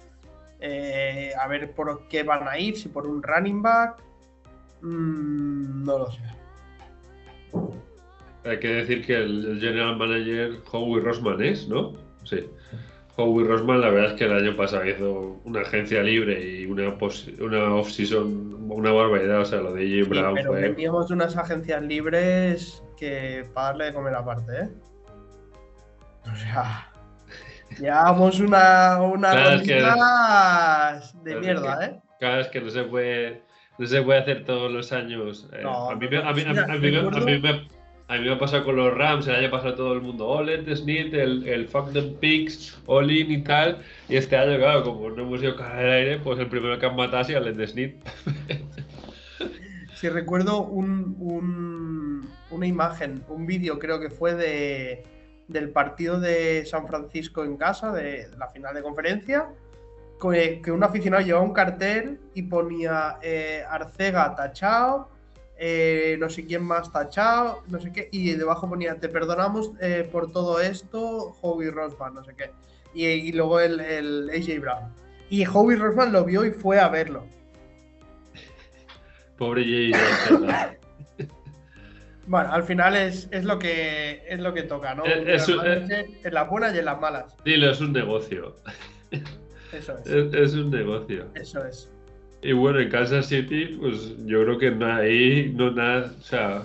[0.59, 4.01] Eh, a ver por qué van a ir, si por un running back.
[4.81, 6.21] Mm, no lo sé.
[8.45, 11.93] Hay que decir que el, general manager Howie Rosman es, ¿no?
[12.23, 12.49] Sí.
[13.17, 16.95] Howie Rosman, la verdad es que el año pasado hizo una agencia libre y una,
[17.39, 19.41] una off-season, una barbaridad.
[19.41, 20.09] O sea, lo de J.
[20.09, 24.69] Brown pero Teníamos unas agencias libres que para darle de comer aparte, ¿eh?
[26.31, 26.91] O sea,
[27.79, 29.57] llevamos una, una
[31.23, 31.99] de mierda, ¿eh?
[32.19, 33.41] Claro, es que no se puede,
[33.79, 35.49] no se puede hacer todos los años.
[35.53, 36.43] Eh, a, mí, a, mí,
[37.41, 37.67] me,
[38.07, 41.47] ha pasado con los Rams, el año pasado todo el mundo, All in Snit, el,
[41.47, 43.81] el Fuck them Pigs, All in y tal.
[44.07, 46.85] Y este año, claro, como no hemos ido cara al aire, pues el primero que
[46.85, 47.95] han matado ha sido de Snit.
[49.95, 55.03] si recuerdo un, un, una imagen, un vídeo creo que fue de
[55.47, 59.47] del partido de San Francisco en casa, de la final de conferencia,
[60.19, 65.09] que un aficionado llevaba un cartel y ponía eh, Arcega tachado,
[65.59, 70.07] eh, no sé quién más tachado, no sé qué, y debajo ponía te perdonamos eh,
[70.11, 72.51] por todo esto, Howie Rosman, no sé qué.
[72.93, 74.93] Y, luego el, el, AJ Brown.
[75.29, 77.25] Y Howie Rosman lo vio y fue a verlo.
[79.37, 80.77] Pobre AJ
[82.27, 85.05] bueno, al final es, lo que es lo que toca, ¿no?
[85.05, 87.35] Es, en las buenas y en las malas.
[87.43, 88.57] Dilo, es un negocio.
[89.71, 90.07] Eso es.
[90.33, 90.53] es.
[90.53, 91.27] un negocio.
[91.35, 91.89] Eso es.
[92.41, 96.63] Y bueno, en Kansas City, pues yo creo que no ahí, no nada, o sea,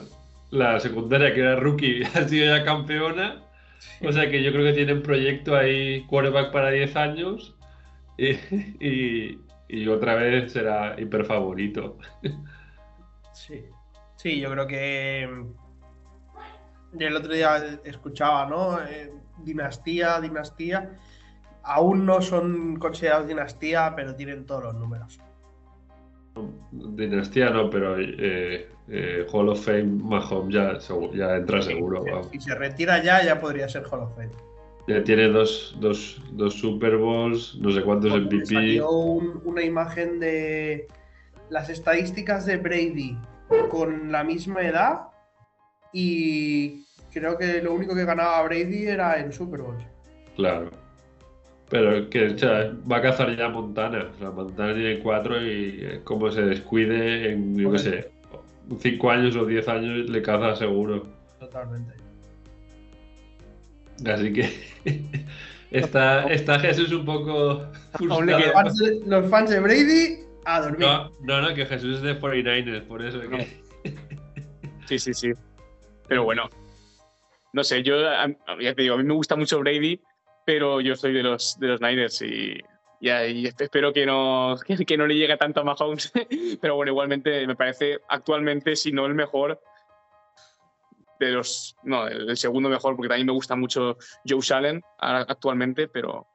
[0.50, 3.42] la secundaria que era rookie ha sido ya campeona.
[4.06, 7.56] O sea que yo creo que tienen proyecto ahí quarterback para 10 años
[8.16, 11.98] y, y otra vez será hiper favorito.
[13.32, 13.64] Sí.
[14.22, 18.80] Sí, yo creo que mm, el otro día escuchaba, ¿no?
[18.80, 20.96] Eh, dinastía, dinastía.
[21.64, 25.18] Aún no son considerados dinastía, pero tienen todos los números.
[26.70, 30.78] Dinastía no, pero eh, eh, Hall of Fame Mahomes ya,
[31.14, 32.04] ya entra seguro.
[32.30, 34.30] Si se retira ya, ya podría ser Hall of Fame.
[34.88, 38.46] Ya tiene dos, dos, dos Super Bowls, no sé cuántos MVP.
[38.46, 40.88] Salió una imagen de
[41.50, 43.16] las estadísticas de Brady
[43.70, 45.02] con la misma edad
[45.92, 49.76] y creo que lo único que ganaba Brady era en Super Bowl.
[50.34, 50.70] Claro.
[51.72, 52.36] Pero que
[52.90, 54.10] va a cazar ya Montana.
[54.14, 58.10] O sea, Montana tiene cuatro y como se descuide en, yo qué sé,
[58.78, 61.06] cinco años o diez años le caza seguro.
[61.40, 61.94] Totalmente.
[64.06, 64.50] Así que
[65.70, 67.64] está, está Jesús un poco
[68.00, 68.18] Los
[68.52, 70.80] fans de- Los fans de Brady a dormir.
[70.80, 73.62] No, no, no, que Jesús es de 49ers, por eso que...
[74.84, 75.32] Sí, sí, sí.
[76.06, 76.50] Pero bueno,
[77.54, 77.94] no sé, yo
[78.60, 79.98] ya te digo, a mí me gusta mucho Brady,
[80.44, 82.58] pero yo soy de los, de los Niners y,
[83.00, 86.12] y espero que no, que, no le llegue tanto a Mahomes.
[86.60, 89.60] pero bueno, igualmente me parece actualmente, si no el mejor,
[91.18, 91.76] de los.
[91.84, 93.96] No, el, segundo mejor, porque también me gusta mucho
[94.28, 94.40] Joe
[94.98, 96.26] ahora- actualmente, pero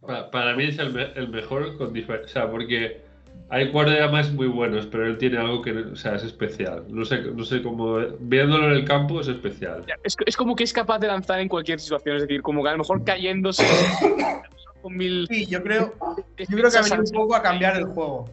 [0.00, 3.07] Pa- Para mí es el mejor con diferencia, o sea, porque
[3.50, 6.84] hay más muy buenos, pero él tiene algo que, o sea, es especial.
[6.88, 9.84] No sé, no sé cómo, viéndolo en el campo es especial.
[10.04, 12.68] es, es como que es capaz de lanzar en cualquier situación, es decir, como que
[12.68, 13.64] a lo mejor cayéndose
[14.82, 15.26] con mil.
[15.30, 15.94] Sí, yo creo,
[16.36, 18.28] yo creo que ha venido un poco a cambiar el juego.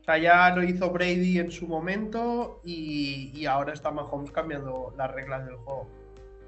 [0.00, 4.92] O sea, ya lo hizo Brady en su momento y, y ahora está Mahomes cambiando
[4.96, 5.88] las reglas del juego.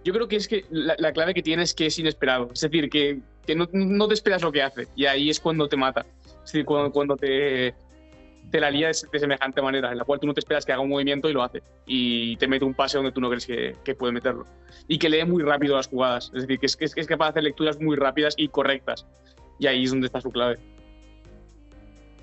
[0.04, 2.50] Yo creo que es que la, la clave que tiene es que es inesperado.
[2.54, 4.88] Es decir, que, que no, no te esperas lo que hace.
[4.96, 6.06] Y ahí es cuando te mata.
[6.42, 7.74] Decir, cuando, cuando te,
[8.50, 10.81] te la lía de, semejante manera, en la cual tú no te esperas que haga
[10.83, 11.62] un movimiento y lo hace.
[11.87, 14.46] Y te mete un pase donde tú no crees que, que puede meterlo.
[14.88, 16.33] Y que lee muy rápido las jugadas.
[16.35, 19.07] Es decir, que es, que capaz de hacer lecturas muy rápidas y correctas.
[19.59, 20.59] Y ahí es donde está su clave.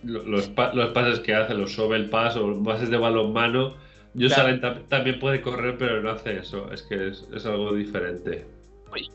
[0.03, 3.75] Lo- Los, pa- los pases que hace, los sobre el paso, los pases de balonmano,
[4.17, 4.43] Claro.
[4.47, 6.71] Allen tam- también puede correr, pero no hace eso.
[6.71, 8.45] Es que es, es algo diferente.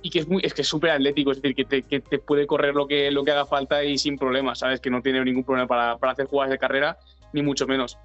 [0.02, 2.18] Y que es muy es que es súper atlético, es decir, que te, que te
[2.18, 4.80] puede correr lo que, lo que haga falta y sin problemas, ¿sabes?
[4.80, 6.98] Que no tiene ningún problema para, para hacer jugadas de carrera,
[7.32, 7.98] ni mucho menos.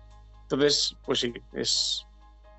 [0.44, 2.06] Entonces, pues sí, es,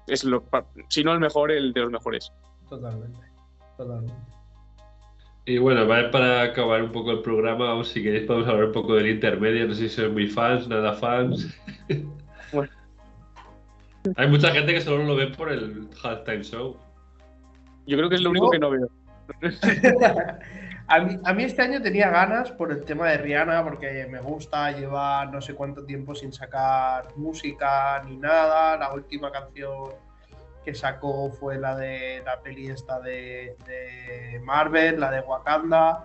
[0.06, 0.44] es lo,
[0.88, 2.32] si no el mejor, el de los mejores.
[2.68, 3.18] Totalmente.
[3.76, 4.14] Totalmente.
[5.46, 8.94] Y bueno, para acabar un poco el programa, o si queréis podemos hablar un poco
[8.94, 11.48] del intermedio, no sé si sois muy fans, nada fans.
[12.50, 12.70] Bueno.
[14.16, 16.78] Hay mucha gente que solo lo ve por el halftime show.
[17.86, 18.88] Yo creo que es lo único que no veo.
[20.88, 21.00] a,
[21.34, 25.40] mí, este año tenía ganas por el tema de Rihanna, porque me gusta, lleva no
[25.40, 28.76] sé cuánto tiempo sin sacar música ni nada.
[28.76, 29.92] La última canción
[30.64, 36.04] que sacó fue la de la peli esta de, de Marvel, la de Wakanda.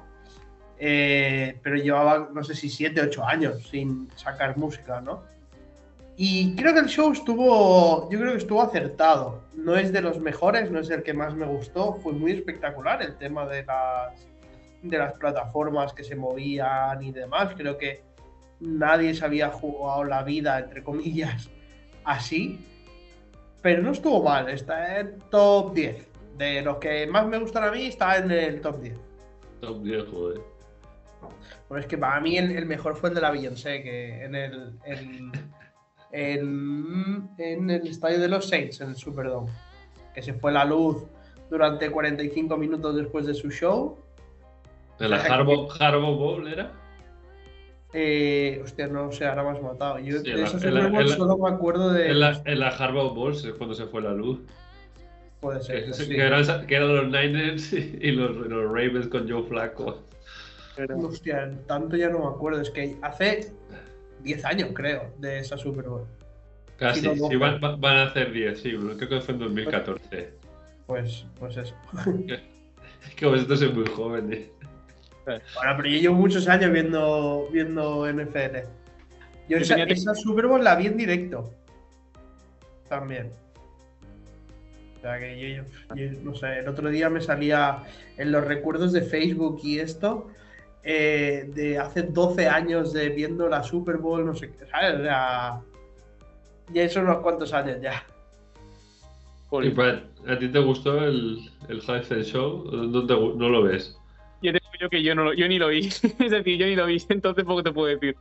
[0.77, 5.23] Eh, pero llevaba, no sé si 7, 8 años sin sacar música, ¿no?
[6.15, 9.41] Y creo que el show estuvo, yo creo que estuvo acertado.
[9.55, 11.95] No es de los mejores, no es el que más me gustó.
[11.95, 14.27] Fue muy espectacular el tema de las,
[14.83, 17.53] de las plataformas que se movían y demás.
[17.57, 18.03] Creo que
[18.59, 21.49] nadie se había jugado la vida, entre comillas,
[22.03, 22.59] así.
[23.63, 26.09] Pero no estuvo mal, está en top 10.
[26.37, 28.95] De los que más me gustan a mí, está en el top 10.
[29.61, 30.41] Top 10, joder.
[31.67, 34.35] Pues es que para mí el, el mejor fue el de la Beyoncé, que en
[34.35, 35.31] el, el-
[36.13, 39.51] en, en el estadio de los Saints, en el Superdome,
[40.13, 41.03] que se fue la luz
[41.49, 43.97] durante 45 minutos después de su show.
[44.99, 46.71] ¿En la Harbo, Harbo Bowl era?
[47.93, 49.99] Eh, hostia, no sé, ahora me has matado.
[49.99, 52.09] Yo Sí, de la- esos la- la- solo me acuerdo de.
[52.11, 54.39] En la, en la Harbo Bowl es cuando se fue la luz.
[55.41, 55.85] Puede ser.
[55.85, 56.07] Que, sí.
[56.09, 59.99] que eran, que eran los Niners y los, los Ravens con Joe Flacco.
[60.97, 62.61] Hostia, tanto ya no me acuerdo.
[62.61, 63.51] Es que hace
[64.23, 66.05] 10 años, creo, de esa Super Bowl.
[66.77, 67.37] Casi, sí, doce.
[67.37, 70.33] van, van- van a hacer 10, sí, creo que fue en 2014.
[70.87, 71.75] Pues, pues eso.
[73.05, 74.47] Es que vosotros sois muy jóvenes.
[75.25, 75.41] Bueno,
[75.77, 78.59] pero yo llevo muchos años viendo, viendo NFL.
[79.49, 81.51] Yo Yo esa, tenía- esa Super Bowl la vi en directo.
[82.87, 83.29] También.
[84.97, 85.63] O sea que yo,
[85.95, 87.83] yo- yo no sé, el otro día me salía
[88.17, 90.29] en los recuerdos de Facebook y esto,
[90.83, 94.99] eh, de hace 12 años de viendo la Super Bowl, no sé qué, ¿sabes?
[94.99, 95.61] O sea,
[96.73, 98.03] ya son unos cuantos años ya.
[99.61, 99.69] Y.
[99.69, 102.67] Pat, ¿A ti te gustó el, el Halftime Show?
[102.67, 103.95] ¿O ¿No, te no lo ves?
[104.41, 105.87] Yo te digo yo que yo, no, lo- yo ni lo vi.
[106.19, 108.15] es decir, yo ni lo vi, entonces poco te puedo decir.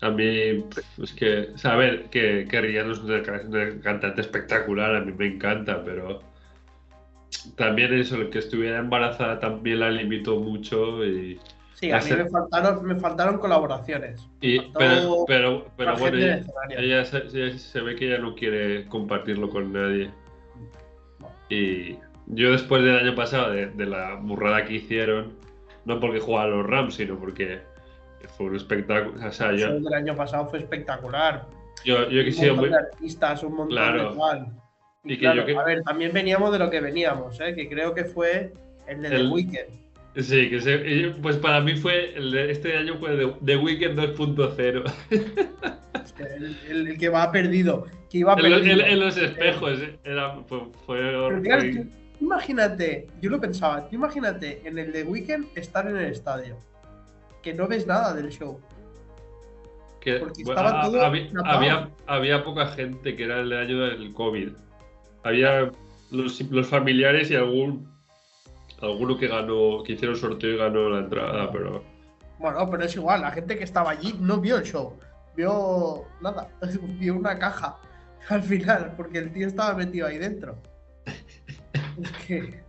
[0.00, 0.64] A mí,
[1.02, 5.00] es que, o sea, a ver, que, que Rihanna es una, una cantante espectacular, a
[5.00, 6.20] mí me encanta, pero
[7.56, 11.38] también eso, el que estuviera embarazada también la limitó mucho y...
[11.74, 14.26] Sí, a mí me faltaron, me faltaron colaboraciones.
[14.40, 16.44] y- Faltó pero, pero, bueno, el
[16.78, 20.10] ella, se, ve que ella no quiere compartirlo con nadie.
[21.48, 25.34] Y yo después del año pasado, de, de la burrada que hicieron,
[25.84, 27.60] no porque jugaban los Rams, sino porque
[28.36, 29.26] fue un espectáculo.
[29.26, 31.46] O sea, El yo, del año pasado fue espectacular.
[31.84, 34.10] yo, yo he un sido montón muy, de artistas, un montón Claro.
[34.12, 34.46] de tal.
[35.04, 37.54] Y, Y que claro, yo que- a ver, también veníamos de lo que veníamos, ¿eh?
[37.54, 38.52] que creo que fue
[38.86, 39.84] el de The El- Weeknd.
[40.16, 43.98] Sí, que se- pues para mí fue, el de este año fue The, The Weeknd
[43.98, 44.84] 2.0.
[46.18, 48.80] El, el- el que va perdido, que iba En, los- perdido.
[48.86, 50.98] en- en los espejos, era, fue, fue,
[51.42, 51.86] claro, tú,
[52.20, 56.56] imagínate, yo lo pensaba, imagínate en el de Weekend estar en el estadio,
[57.42, 58.60] que no ves nada del show.
[60.00, 64.12] Que, Porque bueno, estaba todo había, había, había poca gente que era el año del
[64.12, 64.50] COVID.
[65.24, 65.72] Había
[66.10, 67.92] los, los familiares y algún
[68.80, 71.82] alguno que ganó, que hicieron sorteo y ganó la entrada, pero
[72.38, 74.98] Bueno, pero es igual, la gente que estaba allí no vio el show,
[75.36, 76.48] vio nada,
[76.98, 77.78] vio una caja
[78.28, 80.60] al final, porque el tío estaba metido ahí dentro.
[82.00, 82.64] Es que,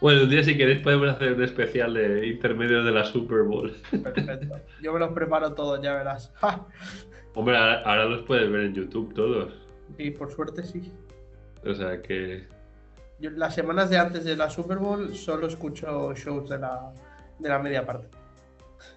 [0.00, 3.74] bueno, un día si queréis podemos hacer un especial de intermedios de la Super Bowl.
[3.90, 4.60] perfecto.
[4.82, 6.32] Yo me los preparo todos, ya verás.
[7.34, 9.54] Hombre, ahora, los puedes ver en YouTube todos.
[9.98, 10.92] Y por suerte sí.
[11.68, 12.46] O sea que
[13.18, 16.92] Yo las semanas de antes de la Super Bowl solo escucho shows de la,
[17.38, 18.08] de la media parte.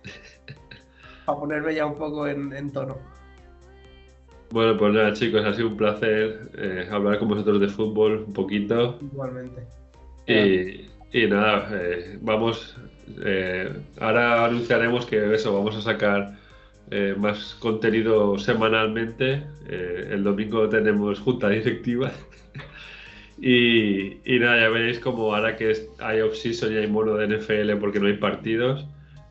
[1.26, 2.98] Para ponerme ya un poco en, en tono.
[4.52, 8.34] Bueno, pues nada, chicos, ha sido un placer eh, hablar con vosotros de fútbol un
[8.34, 9.00] poquito.
[9.02, 9.68] Igualmente.
[10.28, 12.78] Y, y nada, eh, vamos.
[13.24, 16.40] eh, ahora anunciaremos que eso, vamos a sacar
[16.92, 19.46] eh, más contenido semanalmente.
[19.68, 22.12] Eh, el domingo tenemos junta directiva.
[23.42, 27.78] Y, y nada, ya veréis como ahora que hay off-season y hay mono de NFL
[27.80, 28.86] porque no hay partidos.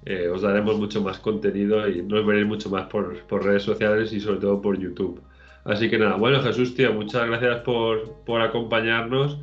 [0.07, 4.13] eh, os daremos mucho más contenido y nos veréis mucho más por, por redes sociales
[4.13, 5.21] y sobre todo por YouTube.
[5.65, 9.39] Así que nada, bueno Jesús, tío, muchas gracias por, por acompañarnos.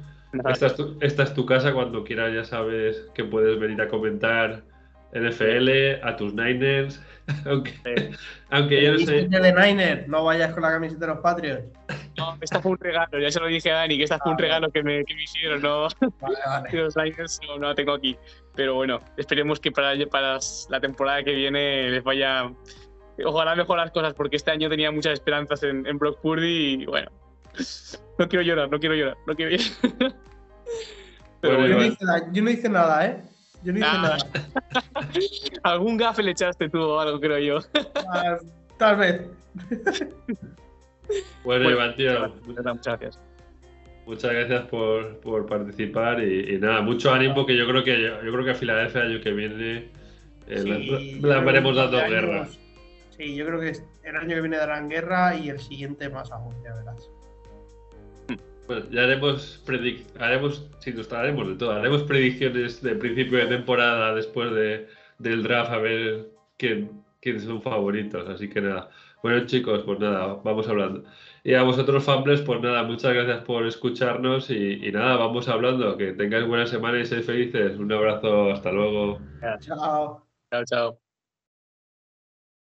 [0.50, 3.88] Esta es, tu, esta es tu casa, cuando quieras ya sabes que puedes venir a
[3.88, 4.64] comentar
[5.14, 7.02] NFL, a tus Niners,
[7.46, 8.10] aunque, Sí.
[8.50, 9.28] aunque yo no sé...
[9.30, 11.64] De Niner, no vayas con la camiseta de los Patriots.
[12.18, 14.38] No, esta fue un regalo, ya se lo dije a Dani, que esta fue un
[14.38, 15.88] Ah, regalo que me, que me hicieron, no,
[16.22, 16.70] Vale, vale.
[16.74, 18.16] los Niners no, no la tengo aquí.
[18.56, 20.40] Pero bueno, esperemos que para, para
[20.70, 22.50] la temporada que viene les vaya.
[23.26, 26.86] Ojalá mejor las cosas, porque este año tenía muchas esperanzas en, en Brock Purdy y
[26.86, 27.12] bueno.
[28.18, 30.16] No quiero llorar, no quiero llorar, no quiero llorar.
[31.42, 33.24] Pero Bueno, Yo no, bueno, hice nada, yo no hice nada, ¿eh?
[33.64, 34.02] Yo no hice Ah.
[34.02, 34.18] nada.
[35.64, 37.60] algún gafe le echaste tú o algo, creo yo.
[38.14, 38.38] Ah,
[38.78, 39.22] Tal vez.
[41.44, 43.20] Bueno, Bueno, Iván, tío, Muchas gracias.
[44.06, 48.20] muchas gracias por, por participar y, y nada, mucho ánimo que yo creo que yo,
[48.20, 49.90] creo que a Filadelfia el año que viene
[50.48, 52.48] eh, Sí, la- la, veremos dando años- guerra.
[53.18, 56.54] Sí, yo creo que el año que viene darán guerra y el siguiente más aún,
[56.64, 57.10] ya verás.
[58.68, 63.46] Bueno, ya haremos, predic haremos, sí, nos traeremos de todo, haremos predicciones de principio de
[63.46, 64.88] temporada después de,
[65.20, 66.28] del draft a ver
[66.58, 66.90] quién,
[67.22, 68.90] quiénes son favoritos, así que nada.
[69.26, 71.04] Bueno chicos, pues nada, vamos hablando.
[71.44, 75.98] Y a vosotros, Fambles, pues nada, muchas gracias por escucharnos y, y nada, vamos hablando.
[75.98, 77.76] Que tengáis buena semana y seáis felices.
[77.78, 79.28] Un abrazo, hasta luego.
[79.60, 80.28] Chao.
[80.52, 81.05] Chao, chao.